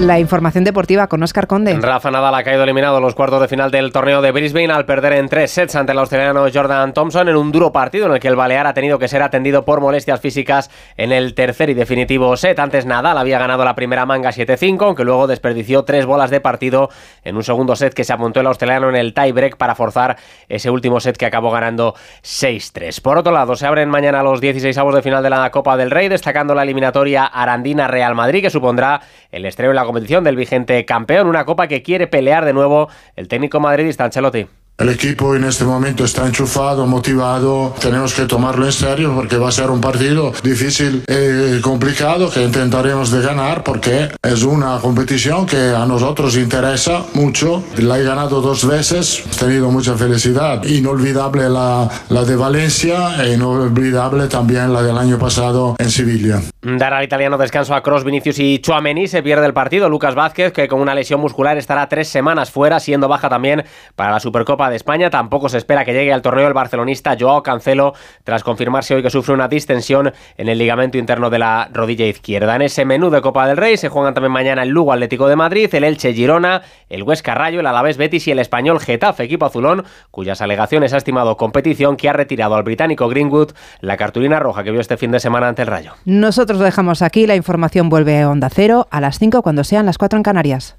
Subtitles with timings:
[0.00, 1.78] La información deportiva con Oscar Conde.
[1.78, 4.86] Rafa Nadal ha caído eliminado en los cuartos de final del torneo de Brisbane al
[4.86, 8.18] perder en tres sets ante el australiano Jordan Thompson en un duro partido en el
[8.18, 11.74] que el Balear ha tenido que ser atendido por molestias físicas en el tercer y
[11.74, 12.58] definitivo set.
[12.58, 16.88] Antes Nadal había ganado la primera manga 7-5, aunque luego desperdició tres bolas de partido
[17.22, 20.16] en un segundo set que se apuntó el australiano en el tiebreak para forzar
[20.48, 23.02] ese último set que acabó ganando 6-3.
[23.02, 25.90] Por otro lado, se abren mañana los 16 avos de final de la Copa del
[25.90, 30.36] Rey, destacando la eliminatoria Arandina Real Madrid, que supondrá el estreno en la competición del
[30.36, 34.46] vigente campeón, una copa que quiere pelear de nuevo el técnico madridista Ancelotti.
[34.80, 37.74] El equipo en este momento está enchufado, motivado.
[37.82, 42.42] Tenemos que tomarlo en serio porque va a ser un partido difícil y complicado que
[42.42, 47.62] intentaremos de ganar porque es una competición que a nosotros interesa mucho.
[47.76, 50.64] La he ganado dos veces, he tenido mucha felicidad.
[50.64, 56.40] Inolvidable la, la de Valencia e inolvidable también la del año pasado en Sevilla.
[56.62, 59.08] Dar al italiano descanso a Cross, Vinicius y Chuamení.
[59.08, 59.90] Se pierde el partido.
[59.90, 63.64] Lucas Vázquez, que con una lesión muscular estará tres semanas fuera, siendo baja también
[63.94, 65.10] para la Supercopa de España.
[65.10, 67.92] Tampoco se espera que llegue al torneo el barcelonista Joao Cancelo,
[68.24, 72.56] tras confirmarse hoy que sufre una distensión en el ligamento interno de la rodilla izquierda.
[72.56, 75.36] En ese menú de Copa del Rey se juegan también mañana el Lugo Atlético de
[75.36, 79.46] Madrid, el Elche Girona, el Huesca Rayo, el Alavés Betis y el Español Getafe, equipo
[79.46, 84.64] azulón, cuyas alegaciones ha estimado competición que ha retirado al británico Greenwood la cartulina roja
[84.64, 85.94] que vio este fin de semana ante el Rayo.
[86.04, 89.86] Nosotros lo dejamos aquí, la información vuelve a Onda Cero a las 5 cuando sean
[89.86, 90.76] las 4 en Canarias.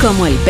[0.00, 0.36] Como el